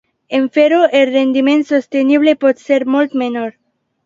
En 0.37 0.45
fer-ho, 0.53 0.79
el 0.99 1.05
rendiment 1.09 1.61
sostenible 1.67 2.35
pot 2.47 2.65
ser 2.71 2.81
molt 2.97 3.15
menor. 3.25 3.55